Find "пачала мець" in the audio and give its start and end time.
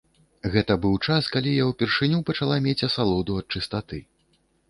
2.29-2.85